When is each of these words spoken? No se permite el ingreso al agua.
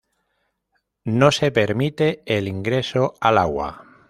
No 1.05 1.31
se 1.31 1.51
permite 1.51 2.23
el 2.25 2.47
ingreso 2.47 3.13
al 3.19 3.37
agua. 3.37 3.85